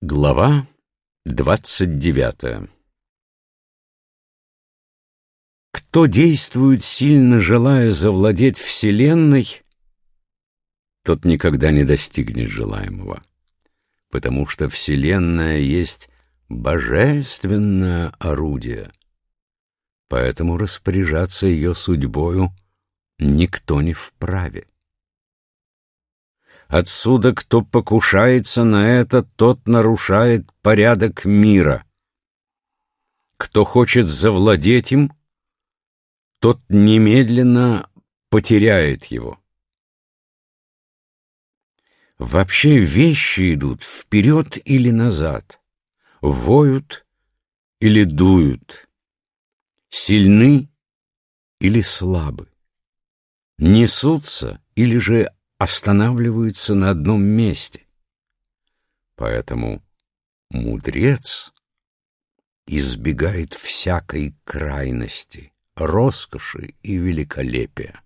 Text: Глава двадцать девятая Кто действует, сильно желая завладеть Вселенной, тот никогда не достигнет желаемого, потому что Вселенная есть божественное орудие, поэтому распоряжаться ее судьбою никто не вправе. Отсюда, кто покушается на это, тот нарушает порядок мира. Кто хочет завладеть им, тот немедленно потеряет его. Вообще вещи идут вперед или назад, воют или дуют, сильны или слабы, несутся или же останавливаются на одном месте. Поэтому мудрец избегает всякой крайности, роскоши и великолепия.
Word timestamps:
Глава 0.00 0.64
двадцать 1.24 1.98
девятая 1.98 2.68
Кто 5.72 6.06
действует, 6.06 6.84
сильно 6.84 7.40
желая 7.40 7.90
завладеть 7.90 8.58
Вселенной, 8.58 9.64
тот 11.02 11.24
никогда 11.24 11.72
не 11.72 11.82
достигнет 11.82 12.48
желаемого, 12.48 13.20
потому 14.08 14.46
что 14.46 14.68
Вселенная 14.68 15.58
есть 15.58 16.08
божественное 16.48 18.10
орудие, 18.20 18.92
поэтому 20.06 20.58
распоряжаться 20.58 21.48
ее 21.48 21.74
судьбою 21.74 22.52
никто 23.18 23.82
не 23.82 23.94
вправе. 23.94 24.68
Отсюда, 26.68 27.34
кто 27.34 27.62
покушается 27.62 28.62
на 28.62 28.86
это, 28.90 29.22
тот 29.22 29.66
нарушает 29.66 30.52
порядок 30.60 31.24
мира. 31.24 31.86
Кто 33.38 33.64
хочет 33.64 34.04
завладеть 34.04 34.92
им, 34.92 35.16
тот 36.40 36.60
немедленно 36.68 37.90
потеряет 38.28 39.06
его. 39.06 39.40
Вообще 42.18 42.80
вещи 42.80 43.54
идут 43.54 43.82
вперед 43.82 44.58
или 44.66 44.90
назад, 44.90 45.62
воют 46.20 47.06
или 47.80 48.04
дуют, 48.04 48.88
сильны 49.88 50.68
или 51.60 51.80
слабы, 51.80 52.52
несутся 53.56 54.60
или 54.74 54.98
же 54.98 55.32
останавливаются 55.58 56.74
на 56.74 56.90
одном 56.90 57.22
месте. 57.22 57.86
Поэтому 59.16 59.82
мудрец 60.50 61.52
избегает 62.66 63.54
всякой 63.54 64.36
крайности, 64.44 65.52
роскоши 65.74 66.74
и 66.82 66.96
великолепия. 66.96 68.00